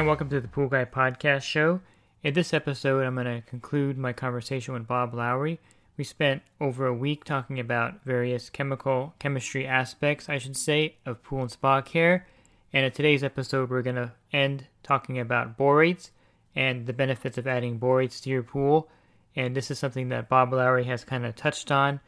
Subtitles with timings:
[0.00, 1.82] And welcome to the Pool Guy Podcast Show.
[2.22, 5.60] In this episode, I'm going to conclude my conversation with Bob Lowry.
[5.98, 11.22] We spent over a week talking about various chemical chemistry aspects, I should say, of
[11.22, 12.26] pool and spa care.
[12.72, 16.12] And in today's episode, we're going to end talking about borates
[16.56, 18.88] and the benefits of adding borates to your pool.
[19.36, 22.00] And this is something that Bob Lowry has kind of touched on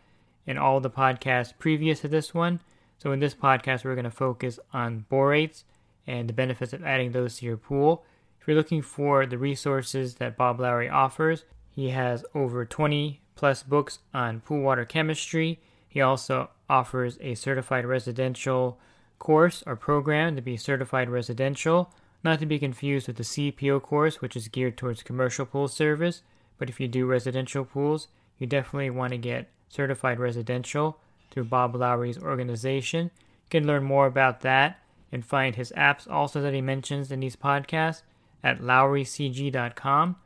[0.47, 2.61] in all the podcasts previous to this one.
[2.97, 5.65] So in this podcast, we're going to focus on borates
[6.07, 8.05] and the benefits of adding those to your pool.
[8.41, 13.63] If you're looking for the resources that Bob Lowry offers, he has over 20 plus
[13.63, 15.61] books on pool water chemistry.
[15.89, 18.79] He also offers a certified residential
[19.19, 21.93] course or program to be certified residential
[22.25, 26.23] not to be confused with the CPO course, which is geared towards commercial pool service,
[26.59, 28.09] but if you do residential pools,
[28.39, 30.99] you definitely want to get certified residential
[31.31, 33.11] through Bob Lowry's organization.
[33.15, 34.79] You can learn more about that
[35.13, 38.03] and find his apps also that he mentions in these podcasts
[38.43, 40.17] at lowrycg.com.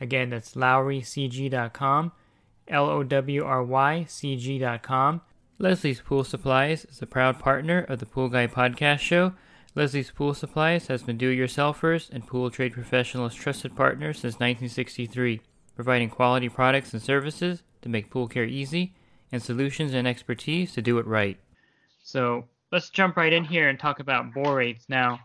[0.00, 2.12] Again, that's lowrycg.com,
[2.68, 5.20] L O W R Y C G.com.
[5.58, 9.32] Leslie's Pool Supplies is a proud partner of the Pool Guy Podcast Show.
[9.74, 15.40] Leslie's Pool Supplies has been do-it-yourselfers and pool trade professionals' trusted partner since 1963,
[15.74, 18.94] providing quality products and services to make pool care easy
[19.32, 21.38] and solutions and expertise to do it right.
[22.02, 22.44] So
[22.76, 25.18] let's jump right in here and talk about borates now.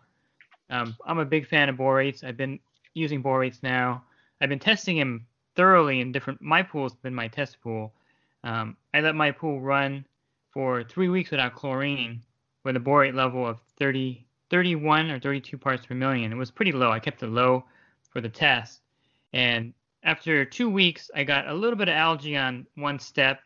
[0.69, 2.23] Um, I'm a big fan of borates.
[2.23, 2.61] I've been
[2.93, 4.05] using borates now.
[4.39, 5.25] I've been testing them
[5.57, 6.41] thoroughly in different.
[6.41, 7.91] My pool's been my test pool.
[8.45, 10.05] Um, I let my pool run
[10.53, 12.23] for three weeks without chlorine
[12.63, 16.31] with a borate level of 30 31 or 32 parts per million.
[16.31, 16.89] It was pretty low.
[16.89, 17.65] I kept it low
[18.11, 18.79] for the test.
[19.33, 19.73] And
[20.03, 23.41] after two weeks, I got a little bit of algae on one step.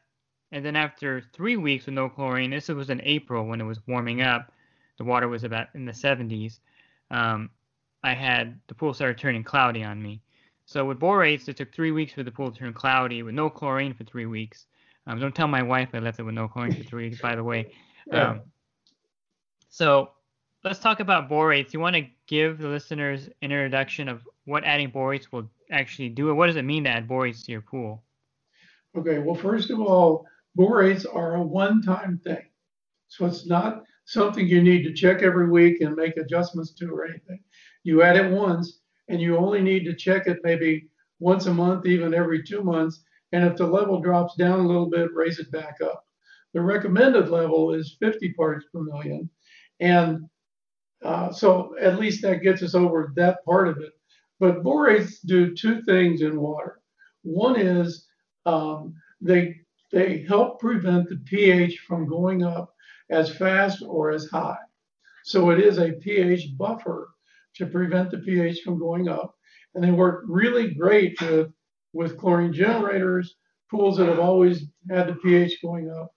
[0.51, 3.85] And then after three weeks with no chlorine, this was in April when it was
[3.87, 4.51] warming up,
[4.97, 6.59] the water was about in the 70s.
[7.11, 7.49] Um,
[8.03, 10.21] I had the pool started turning cloudy on me.
[10.65, 13.49] So with borates, it took three weeks for the pool to turn cloudy with no
[13.49, 14.65] chlorine for three weeks.
[15.07, 17.35] Um, don't tell my wife I left it with no chlorine for three weeks, by
[17.35, 17.71] the way.
[18.11, 18.41] Um,
[19.67, 20.11] so
[20.63, 21.73] let's talk about borates.
[21.73, 26.33] You want to give the listeners an introduction of what adding borates will actually do,
[26.35, 28.03] what does it mean to add borates to your pool?
[28.95, 30.25] Okay, well, first of all,
[30.57, 32.43] borates are a one-time thing.
[33.07, 37.05] So it's not something you need to check every week and make adjustments to or
[37.05, 37.39] anything.
[37.83, 38.79] You add it once
[39.09, 40.87] and you only need to check it maybe
[41.19, 43.03] once a month, even every two months.
[43.31, 46.05] And if the level drops down a little bit, raise it back up.
[46.53, 49.29] The recommended level is 50 parts per million.
[49.79, 50.29] And
[51.03, 53.91] uh, so at least that gets us over that part of it.
[54.39, 56.81] But borates do two things in water.
[57.23, 58.07] One is
[58.45, 59.57] um, they
[59.91, 62.73] they help prevent the pH from going up
[63.09, 64.57] as fast or as high.
[65.23, 67.09] So it is a pH buffer
[67.55, 69.33] to prevent the pH from going up.
[69.73, 71.51] And they work really great with,
[71.93, 73.35] with chlorine generators,
[73.69, 76.11] pools that have always had the pH going up.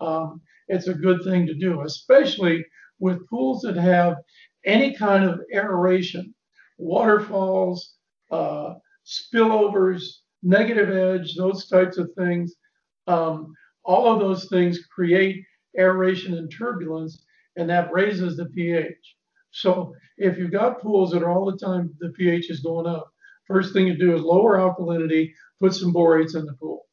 [0.00, 2.64] Um, it's a good thing to do, especially
[2.98, 4.16] with pools that have
[4.64, 6.34] any kind of aeration,
[6.78, 7.94] waterfalls,
[8.30, 8.74] uh,
[9.06, 10.02] spillovers,
[10.42, 12.54] negative edge, those types of things.
[13.10, 13.54] Um,
[13.84, 15.44] all of those things create
[15.78, 17.24] aeration and turbulence,
[17.56, 19.16] and that raises the pH.
[19.50, 23.10] So if you've got pools that are all the time the pH is going up,
[23.46, 26.86] first thing you do is lower alkalinity, put some borates in the pool.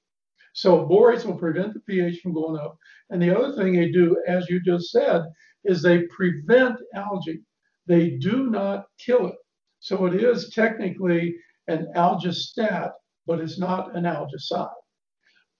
[0.53, 2.78] So borates will prevent the pH from going up.
[3.11, 5.22] And the other thing they do, as you just said,
[5.66, 7.43] is they prevent algae.
[7.85, 9.35] They do not kill it.
[9.81, 11.35] So it is technically
[11.67, 12.91] an algistat,
[13.28, 14.72] but it's not an algicide.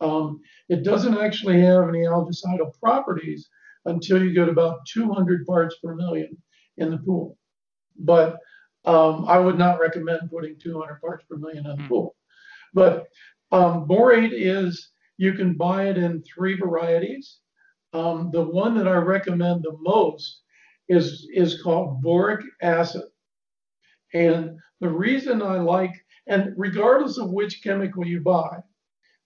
[0.02, 3.50] Um, it doesn't actually have any algicidal properties
[3.86, 6.38] until you get about 200 parts per million
[6.78, 7.38] in the pool.
[8.00, 8.38] But
[8.86, 11.88] um, I would not recommend putting 200 parts per million in the Hmm.
[11.88, 12.16] pool.
[12.74, 13.08] But
[13.52, 17.40] um, borate is, you can buy it in three varieties.
[17.94, 20.42] Um, the one that I recommend the most
[20.90, 23.04] is, is called boric acid.
[24.14, 25.94] And the reason I like,
[26.28, 28.60] and regardless of which chemical you buy,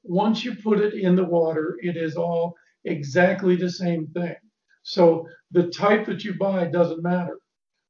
[0.03, 2.55] once you put it in the water, it is all
[2.85, 4.35] exactly the same thing.
[4.83, 7.39] So the type that you buy doesn't matter,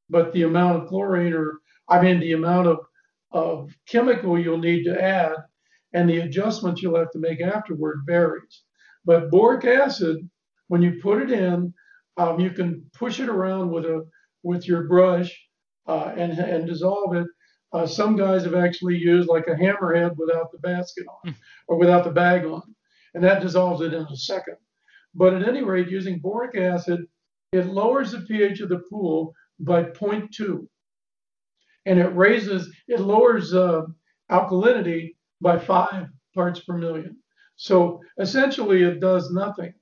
[0.09, 2.79] but the amount of chlorine or I mean the amount of
[3.31, 5.35] of chemical you'll need to add
[5.93, 8.63] and the adjustments you'll have to make afterward varies.
[9.05, 10.17] But boric acid,
[10.67, 11.73] when you put it in,
[12.17, 14.05] um, you can push it around with a
[14.43, 15.31] with your brush
[15.87, 17.27] uh, and and dissolve it.
[17.73, 21.35] Uh, some guys have actually used like a hammerhead without the basket on
[21.67, 22.61] or without the bag on,
[23.13, 24.57] and that dissolves it in a second.
[25.13, 27.05] But at any rate, using boric acid,
[27.51, 30.67] it lowers the pH of the pool by 0.2,
[31.85, 33.81] and it raises, it lowers uh,
[34.29, 37.17] alkalinity by five parts per million.
[37.55, 39.73] So essentially, it does nothing.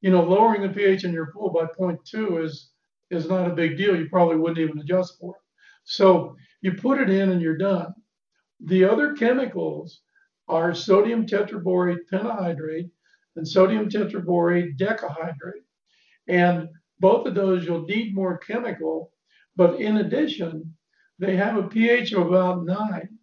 [0.00, 2.70] You know, lowering the pH in your pool by 0.2 is
[3.10, 3.96] is not a big deal.
[3.96, 5.42] You probably wouldn't even adjust for it.
[5.84, 7.94] So you put it in and you're done.
[8.64, 10.00] The other chemicals
[10.48, 12.90] are sodium tetraborate pentahydrate
[13.36, 15.64] and sodium tetraborate decahydrate.
[16.28, 16.68] And
[16.98, 19.12] both of those you'll need more chemical,
[19.56, 20.76] but in addition,
[21.18, 23.18] they have a pH of about nine.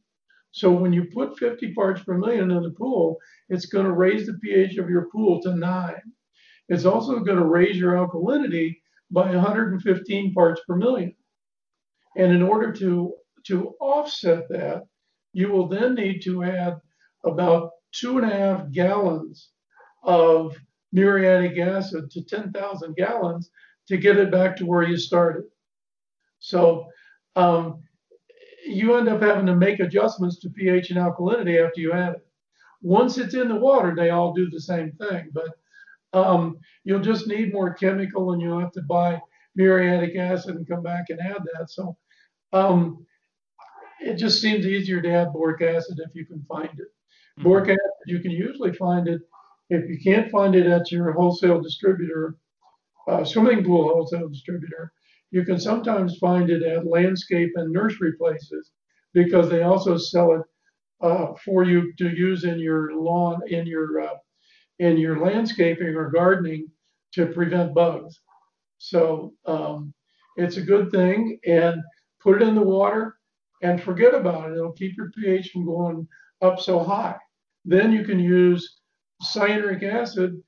[0.52, 3.18] So when you put 50 parts per million in the pool,
[3.50, 6.02] it's going to raise the pH of your pool to nine.
[6.70, 8.78] It's also going to raise your alkalinity
[9.12, 11.14] by 115 parts per million.
[12.16, 13.14] And in order to,
[13.48, 14.84] to offset that,
[15.34, 16.78] you will then need to add
[17.26, 19.50] about two and a half gallons
[20.04, 20.56] of
[20.92, 23.50] muriatic acid to 10,000 gallons
[23.88, 25.44] to get it back to where you started.
[26.40, 26.88] So
[27.36, 27.84] um,
[28.66, 32.28] you end up having to make adjustments to pH and alkalinity after you add it.
[32.82, 35.50] Once it's in the water, they all do the same thing, but
[36.14, 39.20] um, you'll just need more chemical and you'll have to buy
[39.58, 41.70] muriatic acid and come back and add that.
[41.70, 41.98] So
[42.54, 43.06] um,
[44.00, 46.88] it just seems easier to add boric acid if you can find it.
[47.40, 47.44] Mm-hmm.
[47.44, 49.22] Boric acid, you can usually find it
[49.70, 52.38] if you can't find it at your wholesale distributor,
[53.10, 54.94] uh, swimming pool wholesale distributor.
[55.32, 58.72] You can sometimes find it at landscape and nursery places
[59.14, 60.42] because they also sell it
[61.02, 64.16] uh, for you to use in your lawn, in your uh,
[64.80, 66.68] in your landscaping or gardening
[67.14, 68.20] to prevent bugs.
[68.78, 69.94] So um,
[70.36, 71.82] it's a good thing and
[72.22, 73.16] put it in the water
[73.64, 74.58] and forget about it.
[74.58, 76.08] It'll keep your pH from going
[76.42, 77.18] up so high.
[77.66, 78.80] Then you can use
[79.24, 80.40] cyanuric acid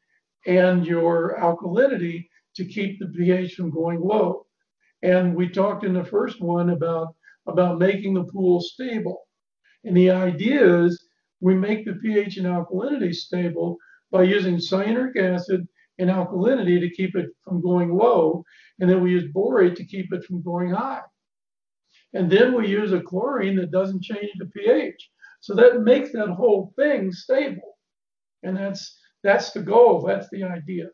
[0.45, 4.45] and your alkalinity to keep the pH from going low.
[5.01, 7.15] And we talked in the first one about,
[7.47, 9.27] about making the pool stable.
[9.83, 11.07] And the idea is
[11.41, 13.77] we make the pH and alkalinity stable
[14.11, 15.67] by using cyanuric acid
[15.99, 18.43] and alkalinity to keep it from going low.
[18.79, 21.01] And then we use borate to keep it from going high.
[22.13, 25.09] And then we use a chlorine that doesn't change the pH.
[25.41, 27.77] So that makes that whole thing stable.
[28.43, 30.01] And that's that's the goal.
[30.05, 30.87] That's the idea.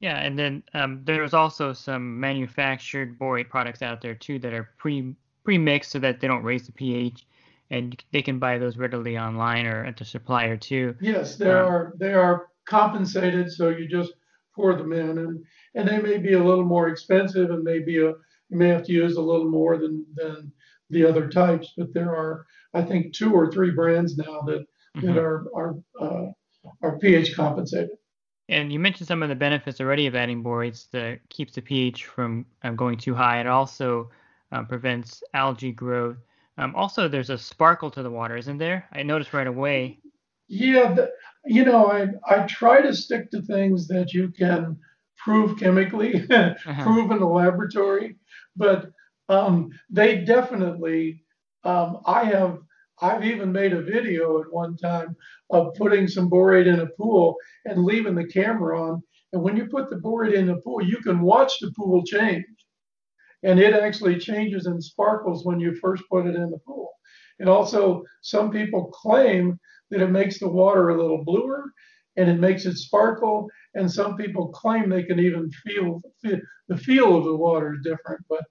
[0.00, 4.68] Yeah, and then um, there's also some manufactured borate products out there too that are
[4.76, 7.24] pre pre mixed so that they don't raise the pH
[7.70, 10.94] and they can buy those readily online or at the supplier too.
[11.00, 14.12] Yes, there um, are they are compensated, so you just
[14.54, 18.12] pour them in, and and they may be a little more expensive, and maybe a
[18.48, 20.52] you may have to use a little more than than
[20.90, 24.66] the other types, but there are I think two or three brands now that
[24.96, 25.06] mm-hmm.
[25.06, 26.26] that are are uh,
[26.82, 27.90] are pH compensated.
[28.48, 32.04] And you mentioned some of the benefits already of adding borates that keeps the pH
[32.04, 33.40] from um, going too high.
[33.40, 34.10] It also
[34.52, 36.18] um, prevents algae growth.
[36.58, 38.86] Um, also, there's a sparkle to the water, isn't there?
[38.92, 39.98] I noticed right away.
[40.48, 41.10] Yeah, the,
[41.44, 44.78] you know, I I try to stick to things that you can
[45.18, 46.82] prove chemically, uh-huh.
[46.82, 48.16] prove in the laboratory,
[48.56, 48.90] but
[49.28, 51.22] um, they definitely.
[51.64, 52.58] Um, I have
[53.00, 55.16] I've even made a video at one time
[55.50, 59.02] of putting some borate in a pool and leaving the camera on.
[59.32, 62.46] And when you put the borate in the pool, you can watch the pool change
[63.42, 66.92] and it actually changes and sparkles when you first put it in the pool.
[67.38, 69.58] And also, some people claim
[69.90, 71.72] that it makes the water a little bluer
[72.16, 73.48] and it makes it sparkle.
[73.74, 76.38] And some people claim they can even feel, feel
[76.68, 78.24] the feel of the water is different.
[78.28, 78.44] But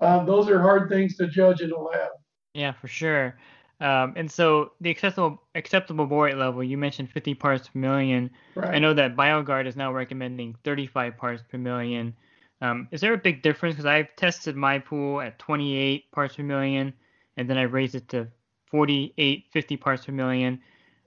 [0.00, 2.10] uh, those are hard things to judge in a lab.
[2.54, 3.38] Yeah, for sure.
[3.80, 8.30] Um, and so the acceptable acceptable borate level, you mentioned 50 parts per million.
[8.56, 8.74] Right.
[8.74, 12.16] I know that BioGuard is now recommending 35 parts per million.
[12.60, 13.76] Um, is there a big difference?
[13.76, 16.92] Because I've tested my pool at 28 parts per million,
[17.36, 18.26] and then I raised it to
[18.70, 20.60] 48, 50 parts per million.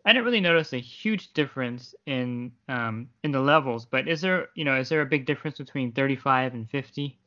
[0.05, 4.47] I didn't really notice a huge difference in um, in the levels, but is there
[4.55, 7.17] you know is there a big difference between 35 and 50?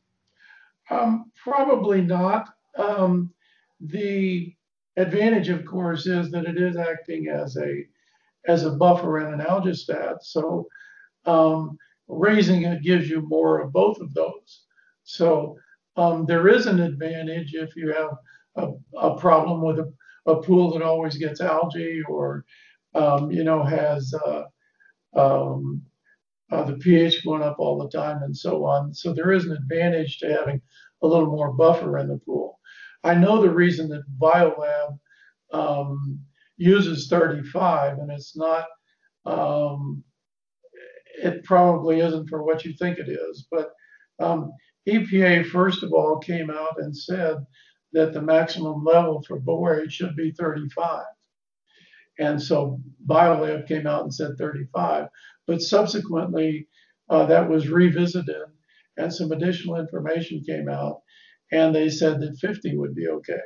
[0.90, 2.50] Um, probably not.
[2.76, 3.32] Um,
[3.80, 4.54] the
[4.96, 7.84] advantage, of course, is that it is acting as a
[8.46, 10.16] as a buffer and an algistat.
[10.22, 10.66] So
[11.26, 14.64] um, raising it gives you more of both of those.
[15.04, 15.56] So
[15.96, 18.10] um, there is an advantage if you have
[18.56, 19.92] a, a problem with a,
[20.26, 22.44] a pool that always gets algae or
[22.94, 24.42] um, you know has uh,
[25.16, 25.82] um,
[26.50, 28.94] uh, the pH going up all the time and so on.
[28.94, 30.60] So there is an advantage to having
[31.02, 32.58] a little more buffer in the pool.
[33.02, 34.98] I know the reason that BioLab
[35.52, 36.20] um,
[36.56, 38.66] uses 35, and it's not.
[39.26, 40.02] Um,
[41.22, 43.70] it probably isn't for what you think it is, but
[44.18, 44.52] um,
[44.88, 47.36] EPA first of all came out and said
[47.94, 51.04] that the maximum level for borate should be 35.
[52.18, 55.08] And so BioLab came out and said 35.
[55.46, 56.68] But subsequently,
[57.08, 58.36] uh, that was revisited
[58.96, 61.00] and some additional information came out,
[61.52, 63.40] and they said that 50 would be okay.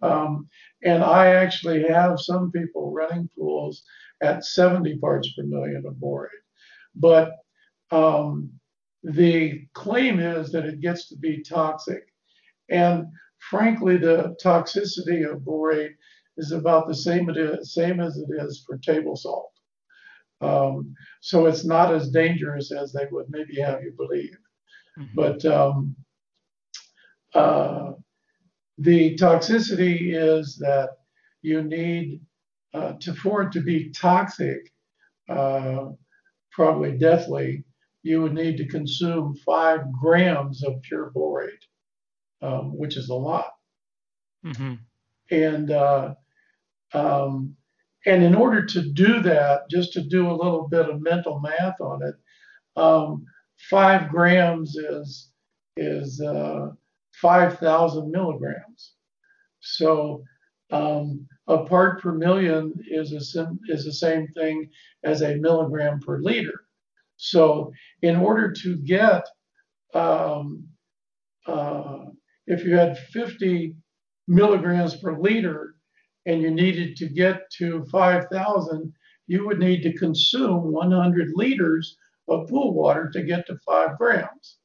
[0.00, 0.48] Um,
[0.82, 3.84] and I actually have some people running pools
[4.22, 6.28] at 70 parts per million of borate.
[6.94, 7.32] But
[7.90, 8.50] um,
[9.02, 12.02] the claim is that it gets to be toxic.
[12.68, 13.06] And
[13.50, 15.94] frankly, the toxicity of borate
[16.36, 19.52] is about the same, is, same as it is for table salt.
[20.40, 24.36] Um, so it's not as dangerous as they would maybe have you believe.
[24.98, 25.14] Mm-hmm.
[25.14, 25.96] But um,
[27.34, 27.92] uh,
[28.78, 30.90] the toxicity is that
[31.42, 32.20] you need
[32.74, 34.72] uh, to, for it to be toxic,
[35.28, 35.90] uh,
[36.50, 37.64] probably deathly,
[38.02, 41.50] you would need to consume five grams of pure borate,
[42.42, 43.52] um, which is a lot.
[44.44, 44.74] Mm-hmm.
[45.30, 46.14] And uh,
[46.92, 47.56] um,
[48.04, 51.80] and in order to do that, just to do a little bit of mental math
[51.80, 52.14] on it,
[52.76, 53.24] um,
[53.70, 55.30] five grams is
[55.76, 56.70] is uh,
[57.14, 58.94] five thousand milligrams.
[59.60, 60.24] So
[60.70, 64.68] um, a part per million is a sim- is the same thing
[65.04, 66.64] as a milligram per liter.
[67.16, 67.72] So
[68.02, 69.24] in order to get
[69.94, 70.66] um,
[71.46, 72.06] uh,
[72.46, 73.76] if you had 50
[74.28, 75.74] milligrams per liter
[76.26, 78.92] and you needed to get to 5,000,
[79.26, 81.96] you would need to consume 100 liters
[82.28, 84.58] of pool water to get to five grams.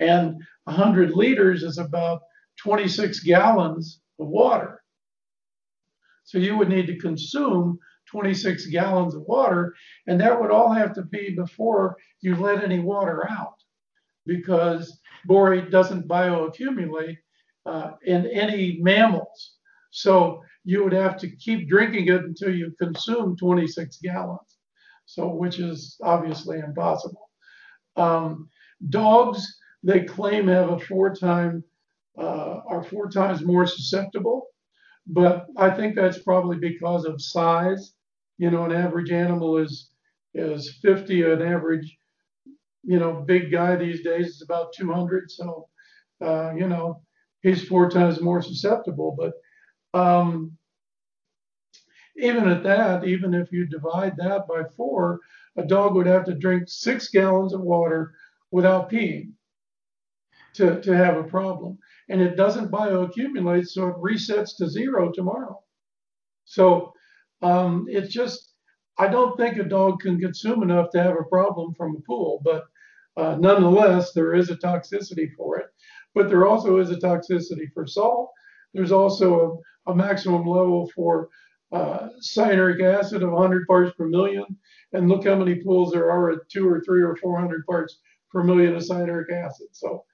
[0.00, 2.22] And 100 liters is about
[2.58, 4.82] 26 gallons of water.
[6.24, 7.78] So you would need to consume
[8.10, 9.74] 26 gallons of water,
[10.06, 13.54] and that would all have to be before you let any water out
[14.26, 17.16] because borate doesn't bioaccumulate
[17.66, 19.54] uh, in any mammals.
[19.90, 24.58] So you would have to keep drinking it until you consume 26 gallons.
[25.06, 27.28] So, which is obviously impossible.
[27.96, 28.48] Um,
[28.88, 31.64] dogs, they claim have a four time,
[32.18, 34.46] uh, are four times more susceptible,
[35.06, 37.94] but I think that's probably because of size.
[38.38, 39.90] You know, an average animal is
[40.34, 41.98] is 50, an average,
[42.82, 45.30] you know, big guy these days is about 200.
[45.30, 45.68] So,
[46.24, 47.02] uh, you know,
[47.42, 49.16] he's four times more susceptible.
[49.18, 50.56] But um,
[52.16, 55.20] even at that, even if you divide that by four,
[55.56, 58.14] a dog would have to drink six gallons of water
[58.50, 59.32] without peeing
[60.54, 61.78] to, to have a problem.
[62.08, 65.62] And it doesn't bioaccumulate, so it resets to zero tomorrow.
[66.44, 66.92] So
[67.42, 68.52] um, it's just,
[68.98, 72.40] I don't think a dog can consume enough to have a problem from a pool,
[72.44, 72.64] but
[73.20, 75.66] uh, nonetheless, there is a toxicity for it.
[76.14, 78.30] But there also is a toxicity for salt.
[78.72, 81.28] There's also a, a maximum level for
[81.70, 84.44] uh, cyanuric acid of 100 parts per million.
[84.94, 87.98] And look how many pools there are at two or three or 400 parts
[88.32, 89.68] per million of cyanuric acid.
[89.72, 90.04] So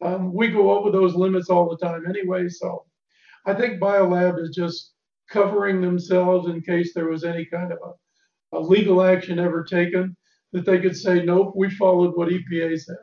[0.00, 2.48] um, we go over those limits all the time anyway.
[2.48, 2.84] So
[3.44, 4.92] I think BioLab is just
[5.28, 10.16] covering themselves in case there was any kind of a, a legal action ever taken
[10.52, 12.96] that they could say, nope, we followed what EPA said.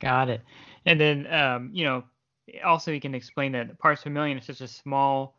[0.00, 0.42] Got it.
[0.84, 2.04] And then, um, you know,
[2.64, 5.36] also you can explain that parts per million is such a small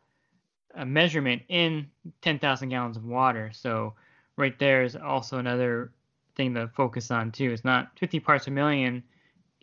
[0.75, 1.87] a measurement in
[2.21, 3.51] 10,000 gallons of water.
[3.53, 3.93] So
[4.37, 5.91] right there is also another
[6.35, 7.51] thing to focus on too.
[7.51, 9.03] It's not 50 parts per million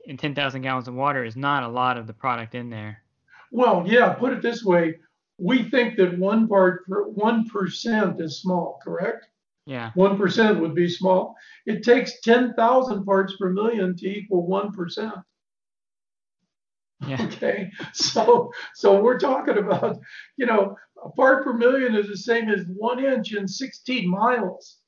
[0.05, 3.03] in 10,000 gallons of water is not a lot of the product in there.
[3.51, 4.97] Well, yeah, put it this way.
[5.39, 9.27] We think that one part per one percent is small, correct?
[9.71, 9.93] Yeah.
[9.95, 11.37] One percent would be small.
[11.65, 15.15] It takes 10,000 parts per million to equal one percent.
[17.07, 17.23] Yeah.
[17.27, 17.71] Okay.
[17.93, 20.00] So so we're talking about,
[20.37, 24.79] you know, a part per million is the same as one inch in 16 miles.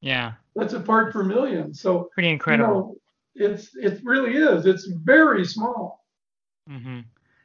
[0.00, 0.32] Yeah.
[0.56, 1.74] That's a part per million.
[1.74, 2.96] So pretty incredible.
[3.34, 4.64] You know, it's it really is.
[4.64, 6.02] It's very small.
[6.68, 7.00] Mm-hmm.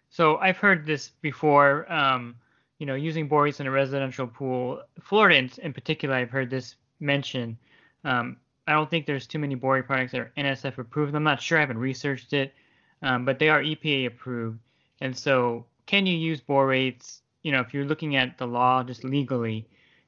[0.10, 1.92] So I've heard this before.
[1.92, 2.36] Um,
[2.80, 6.76] you know, using borates in a residential pool, Florida in, in particular, I've heard this
[7.00, 7.58] mentioned.
[8.04, 8.38] Um,
[8.68, 11.16] I don't think there's too many borate products that are NSF approved.
[11.16, 11.58] I'm not sure.
[11.58, 12.54] I haven't researched it,
[13.02, 14.60] um, but they are EPA approved.
[15.02, 17.20] And so, can you use borates?
[17.44, 19.68] You know, if you're looking at the law just legally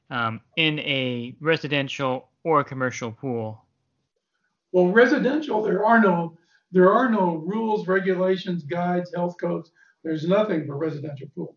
[0.10, 3.62] um, in a residential or commercial pool.
[4.72, 6.38] Well, residential, there are no
[6.72, 9.72] there are no rules, regulations, guides, health codes.
[10.04, 11.56] There's nothing for residential pools.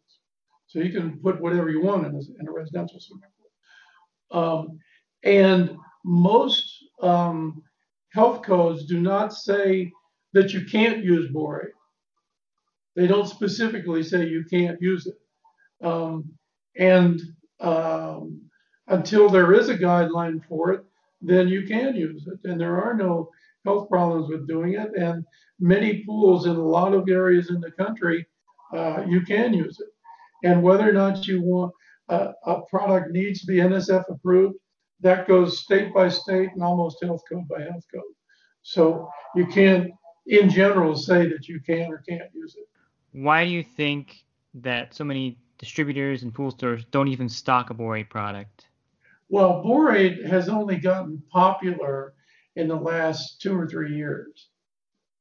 [0.68, 3.30] So you can put whatever you want in a, in a residential swimming
[4.30, 4.40] pool.
[4.40, 4.78] Um,
[5.24, 7.62] and most um,
[8.12, 9.90] health codes do not say
[10.34, 11.72] that you can't use borate.
[12.96, 15.86] They don't specifically say you can't use it.
[15.86, 16.32] Um,
[16.76, 17.20] and
[17.60, 18.42] um,
[18.88, 20.84] until there is a guideline for it,
[21.20, 22.48] then you can use it.
[22.48, 23.30] And there are no
[23.64, 24.90] health problems with doing it.
[24.96, 25.24] And
[25.58, 28.26] many pools in a lot of areas in the country,
[28.74, 29.88] uh, you can use it.
[30.44, 31.72] And whether or not you want
[32.08, 34.56] uh, a product needs to be NSF approved,
[35.00, 38.02] that goes state by state and almost health code by health code.
[38.62, 39.90] So you can't,
[40.26, 42.68] in general, say that you can or can't use it.
[43.12, 47.74] Why do you think that so many distributors and pool stores don't even stock a
[47.74, 48.66] borate product?
[49.28, 52.14] Well, borate has only gotten popular
[52.56, 54.48] in the last two or three years.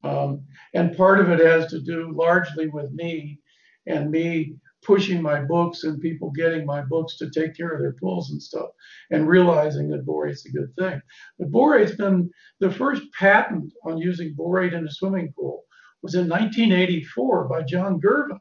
[0.04, 3.40] Um, and part of it has to do largely with me
[3.86, 4.56] and me
[4.88, 8.42] pushing my books and people getting my books to take care of their pools and
[8.42, 8.70] stuff
[9.12, 11.00] and realizing that borate's a good thing.
[11.38, 15.66] But borate's been the first patent on using borate in a swimming pool
[16.02, 18.40] was in 1984 by John Girvan.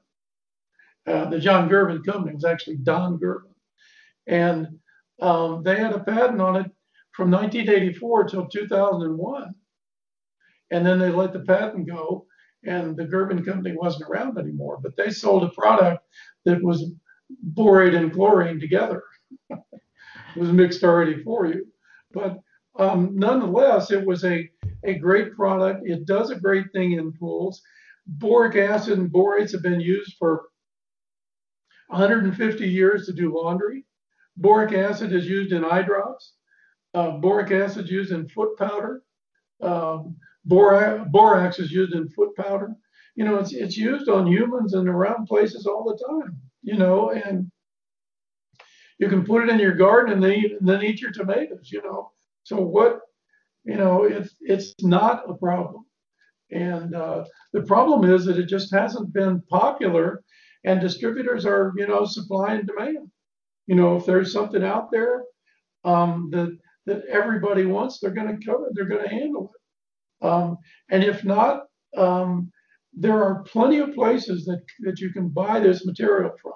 [1.04, 3.54] Uh, the John Girvan company was actually Don Girvan.
[4.28, 4.68] And
[5.20, 6.70] um, they had a patent on it
[7.12, 9.54] from 1984 till 2001.
[10.70, 12.26] And then they let the patent go,
[12.64, 14.78] and the Girvan company wasn't around anymore.
[14.82, 16.04] But they sold a product
[16.44, 16.90] that was
[17.54, 19.02] borate and chlorine together.
[19.50, 19.60] it
[20.36, 21.66] was mixed already for you.
[22.12, 22.38] But
[22.78, 24.48] um, nonetheless, it was a,
[24.84, 25.82] a great product.
[25.84, 27.62] It does a great thing in pools.
[28.06, 30.44] Boric acid and borates have been used for
[31.88, 33.84] 150 years to do laundry.
[34.36, 36.34] Boric acid is used in eye drops.
[36.94, 39.02] Uh, boric acid used in foot powder.
[39.62, 42.74] Um, bora- borax is used in foot powder.
[43.14, 46.38] You know, it's it's used on humans and around places all the time.
[46.62, 47.50] You know, and
[48.98, 51.70] you can put it in your garden and then eat, then eat your tomatoes.
[51.70, 53.00] You know, so what?
[53.64, 55.84] You know, it's it's not a problem.
[56.50, 60.22] And uh, the problem is that it just hasn't been popular,
[60.64, 63.10] and distributors are you know supply and demand
[63.66, 65.24] you know, if there's something out there
[65.84, 66.56] um, that
[66.86, 68.70] that everybody wants, they're going to cover.
[68.72, 69.60] They're going to handle it.
[70.22, 70.58] Um,
[70.90, 71.64] and if not,
[71.96, 72.50] um,
[72.92, 76.52] there are plenty of places that that you can buy this material from.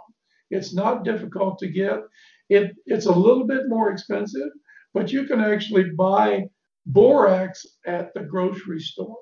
[0.50, 2.00] It's not difficult to get.
[2.48, 4.50] It it's a little bit more expensive,
[4.94, 6.44] but you can actually buy
[6.86, 9.18] borax at the grocery store.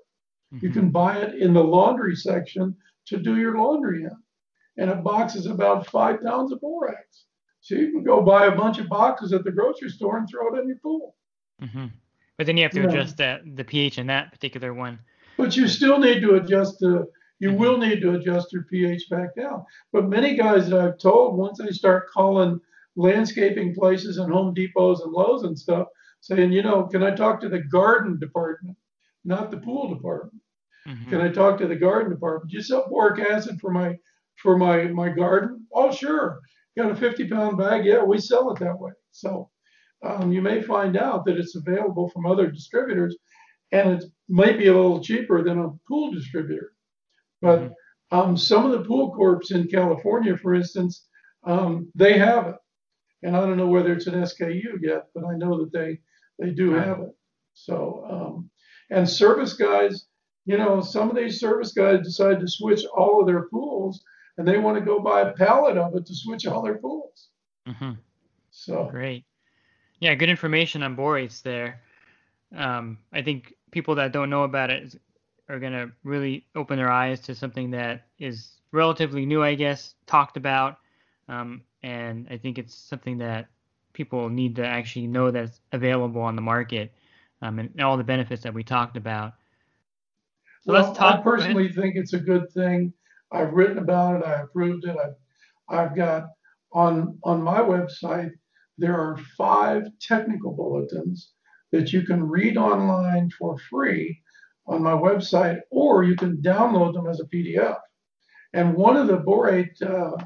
[0.55, 0.66] Mm-hmm.
[0.66, 4.16] You can buy it in the laundry section to do your laundry in.
[4.77, 7.24] And a box is about five pounds of borax.
[7.61, 10.55] So you can go buy a bunch of boxes at the grocery store and throw
[10.55, 11.16] it in your pool.
[11.61, 11.87] Mm-hmm.
[12.38, 15.01] But then you have to adjust that the pH in that particular one.
[15.37, 17.07] But you still need to adjust the.
[17.40, 17.59] You mm-hmm.
[17.59, 19.64] will need to adjust your pH back down.
[19.92, 22.61] But many guys that I've told, once they start calling
[22.96, 25.87] landscaping places and Home Depots and Lowe's and stuff,
[26.20, 28.77] saying, you know, can I talk to the garden department,
[29.24, 30.42] not the pool department?
[30.87, 31.11] Mm-hmm.
[31.11, 32.51] Can I talk to the garden department?
[32.51, 33.96] Do you sell boric acid for my
[34.37, 35.66] for my my garden?
[35.72, 36.40] Oh, sure
[36.79, 38.92] got a 50 pound bag, yeah, we sell it that way.
[39.11, 39.51] So
[40.03, 43.17] um, you may find out that it's available from other distributors
[43.73, 46.73] and it might be a little cheaper than a pool distributor.
[47.41, 48.19] But mm-hmm.
[48.19, 51.07] um, some of the pool corps in California, for instance,
[51.45, 52.57] um, they have it.
[53.23, 55.99] And I don't know whether it's an SKU yet, but I know that they
[56.39, 57.11] they do have it.
[57.55, 58.51] So um,
[58.91, 60.07] and service guys,
[60.47, 64.03] you know, some of these service guys decide to switch all of their pools
[64.37, 67.29] and they want to go buy a pallet of it to switch all their pools.
[67.69, 67.93] Mm-hmm.
[68.51, 69.25] So great,
[70.01, 71.81] yeah, good information on borates there.
[72.57, 74.95] Um, I think people that don't know about it
[75.49, 80.37] are gonna really open their eyes to something that is relatively new, I guess, talked
[80.37, 80.79] about,
[81.29, 83.49] um, and I think it's something that
[83.93, 86.93] people need to actually know that's available on the market,
[87.43, 89.35] um, and all the benefits that we talked about.
[90.63, 91.21] So well, let's talk.
[91.21, 92.93] I personally think it's a good thing
[93.33, 94.27] I've written about it.
[94.27, 94.97] I approved it.
[94.97, 95.15] I've,
[95.69, 96.29] I've got
[96.73, 98.33] on on my website.
[98.79, 101.33] There are five technical bulletins
[101.73, 104.23] that you can read online for free
[104.67, 107.77] on my website, or you can download them as a PDF.
[108.55, 110.17] And one of the borate uh,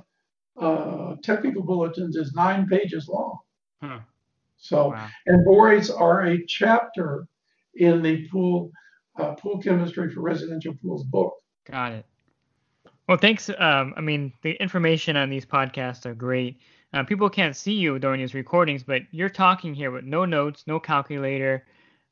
[0.61, 3.38] uh, technical bulletins is nine pages long.
[3.81, 3.97] Hmm.
[4.59, 5.09] So, Wow.
[5.27, 7.27] and borates are a chapter
[7.75, 8.71] in the pool
[9.19, 11.35] uh, pool chemistry for residential pools book.
[11.71, 12.07] Got it.
[13.09, 13.51] Well, thanks.
[13.59, 16.59] Um, I mean, the information on these podcasts are great.
[16.92, 20.64] Uh, people can't see you during these recordings, but you're talking here with no notes,
[20.66, 21.64] no calculator,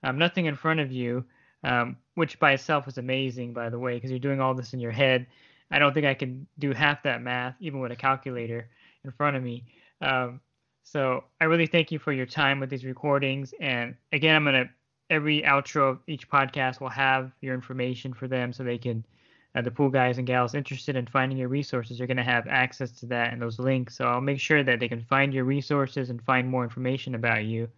[0.02, 1.24] um, nothing in front of you,
[1.64, 4.80] um, which by itself is amazing, by the way, because you're doing all this in
[4.80, 5.26] your head.
[5.70, 8.68] I don't think I can do half that math, even with a calculator
[9.04, 9.64] in front of me.
[10.00, 10.40] Um,
[10.82, 13.54] so I really thank you for your time with these recordings.
[13.60, 14.70] And again, I'm going to,
[15.10, 19.04] every outro of each podcast will have your information for them so they can
[19.54, 22.46] uh, the pool guys and gals interested in finding your resources are going to have
[22.48, 23.96] access to that and those links.
[23.96, 27.44] So I'll make sure that they can find your resources and find more information about
[27.44, 27.68] you.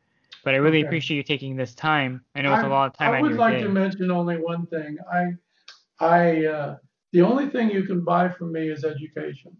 [0.44, 0.86] But I really Okay.
[0.86, 2.24] appreciate you taking this time.
[2.34, 3.62] I know it's a lot of time I would like day.
[3.62, 4.98] to mention only one thing.
[5.10, 5.32] I,
[6.00, 6.76] I, uh,
[7.12, 9.56] the only thing you can buy from me is education.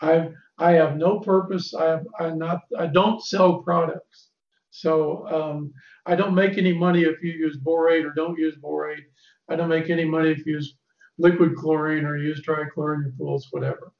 [0.00, 1.72] I, I have no purpose.
[1.74, 4.28] I have, I'm not, I don't sell products.
[4.70, 5.72] So, um,
[6.06, 9.04] I don't make any money if you use borate or don't use borate.
[9.48, 10.74] I don't make any money if you use
[11.22, 13.92] liquid chlorine or use trichlor in your pools, whatever.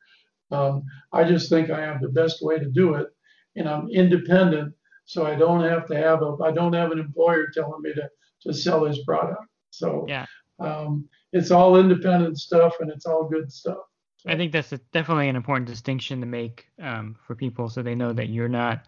[0.51, 3.09] Um, I just think I have the best way to do it
[3.57, 4.75] and I'm independent.
[5.05, 8.09] So I don't have to have a, I don't have an employer telling me to,
[8.43, 9.45] to sell his product.
[9.71, 10.27] So Yeah.
[10.59, 13.79] um, it's all independent stuff and it's all good stuff.
[14.27, 17.95] I think that's a, definitely an important distinction to make um, for people so they
[17.95, 18.85] know that you're not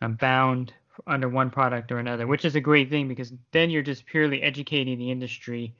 [0.00, 0.72] um, bound
[1.06, 4.42] under one product or another, which is a great thing because then you're just purely
[4.42, 5.74] educating the industry,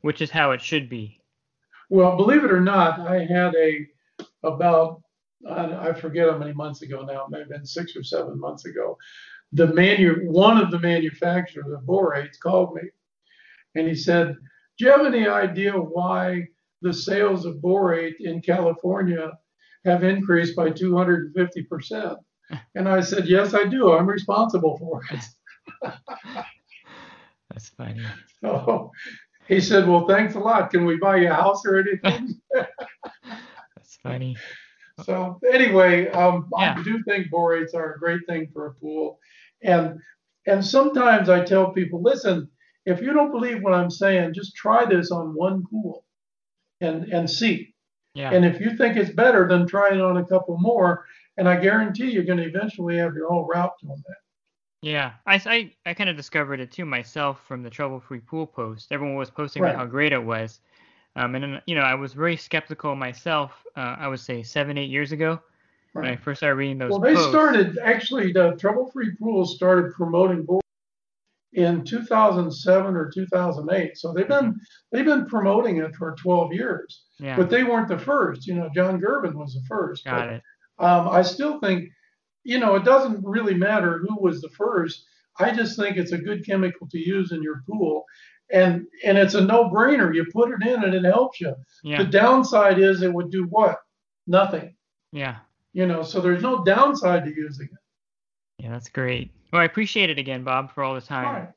[0.00, 1.17] which is how it should be.
[1.88, 3.12] Well, believe it or not, uh-huh.
[3.14, 3.86] I had a
[4.42, 5.02] about
[5.48, 8.38] I I forget how many months ago now, it may have been six or seven
[8.38, 8.98] months ago.
[9.52, 12.82] The manu one of the manufacturers of borates called me,
[13.74, 14.36] and he said,
[14.76, 16.48] "Do you have any idea why
[16.82, 19.32] the sales of borate in California
[19.84, 22.18] have increased by 250 percent?"
[22.74, 23.92] And I said, "Yes, I do.
[23.92, 25.24] I'm responsible for it."
[27.50, 28.04] That's funny.
[28.40, 28.92] So
[29.48, 30.70] he said, "Well, thanks a lot.
[30.70, 34.36] Can we buy you a house or anything?" That's funny.
[35.04, 36.74] So anyway, um, Yeah.
[36.76, 39.18] I do think borates are a great thing for a pool,
[39.62, 39.98] and
[40.46, 42.48] and sometimes I tell people, listen,
[42.86, 46.04] if you don't believe what I'm saying, just try this on one pool,
[46.80, 47.74] and and see.
[48.14, 48.32] Yeah.
[48.32, 51.04] And if you think it's better, then try it on a couple more,
[51.36, 54.16] and I guarantee you're going to eventually have your whole route on that.
[54.82, 58.46] Yeah, I, I, I kind of discovered it too myself from the Trouble Free Pool
[58.46, 58.92] post.
[58.92, 59.74] Everyone was posting Right.
[59.74, 60.60] how great it was.
[61.16, 64.78] Um, and then, you know, I was very skeptical myself, uh, I would say seven,
[64.78, 65.40] eight years ago
[65.94, 67.30] when I first started reading those Well, they posts.
[67.30, 70.60] started actually the Trouble Free Pools started promoting borates
[71.54, 73.96] in 2007 or 2008.
[73.98, 74.54] So they've been
[74.92, 77.04] they've been promoting it for 12 years.
[77.18, 78.46] Yeah, but they weren't the first.
[78.46, 80.04] You know, John Girvan was the first.
[80.04, 80.42] got but, it.
[80.78, 81.88] Um, I still think,
[82.48, 85.04] you know, it doesn't really matter who was the first.
[85.38, 88.04] I just think it's a good chemical to use in your pool,
[88.50, 90.14] and and it's a no-brainer.
[90.14, 91.54] You put it in and it helps you.
[91.84, 93.76] Yeah, The downside is it would do what?
[94.26, 94.74] Nothing.
[95.12, 95.36] yeah,
[95.72, 98.62] You know, so there's no downside to using it.
[98.64, 99.30] yeah, that's great.
[99.52, 101.24] Well, I appreciate it again, Bob, for all the time.
[101.34, 101.48] Right.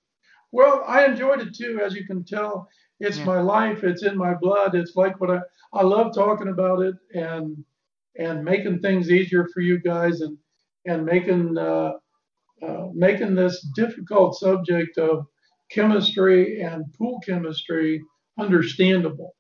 [0.52, 2.68] Well, I enjoyed it too, as you can tell.
[3.00, 3.26] It's Yeah.
[3.34, 3.84] my life.
[3.84, 4.76] It's in my blood.
[4.76, 5.40] It's like what I
[5.74, 7.64] I love talking about it and
[8.26, 10.38] and making things easier for you guys and
[10.86, 11.94] and making uh,
[12.62, 15.26] uh, making this difficult subject of
[15.72, 18.02] chemistry and pool chemistry
[18.40, 19.36] understandable.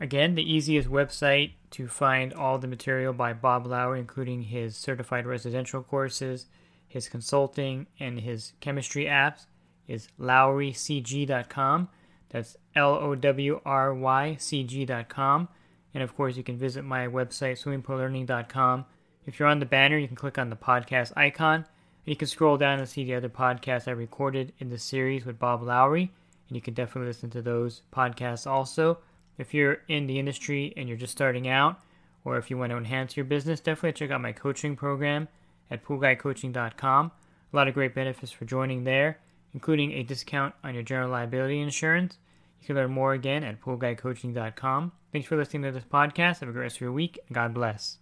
[0.00, 5.26] Again, the easiest website to find all the material by Bob Lowry, including his certified
[5.26, 6.46] residential courses,
[6.88, 9.46] his consulting, and his chemistry apps,
[9.86, 11.88] is lowrycg.com.
[12.30, 15.48] That's L O W R Y C G.com.
[15.94, 18.86] And of course, you can visit my website, swimmingpoollearning.com.
[19.26, 21.56] If you're on the banner, you can click on the podcast icon.
[21.56, 21.66] And
[22.04, 25.38] you can scroll down and see the other podcasts I recorded in the series with
[25.38, 26.10] Bob Lowry.
[26.48, 28.98] And you can definitely listen to those podcasts also.
[29.38, 31.80] If you're in the industry and you're just starting out,
[32.24, 35.28] or if you want to enhance your business, definitely check out my coaching program
[35.70, 37.12] at poolguycoaching.com.
[37.52, 39.18] A lot of great benefits for joining there,
[39.54, 42.18] including a discount on your general liability insurance.
[42.60, 44.92] You can learn more again at poolguycoaching.com.
[45.12, 46.40] Thanks for listening to this podcast.
[46.40, 48.01] Have a great rest of your week, God bless.